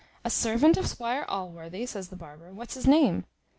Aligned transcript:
"A 0.25 0.31
servant 0.31 0.77
of 0.77 0.87
Squire 0.87 1.27
Allworthy!" 1.29 1.85
says 1.85 2.07
the 2.09 2.15
barber; 2.15 2.51
"what's 2.51 2.73
his 2.73 2.87
name?" 2.87 3.23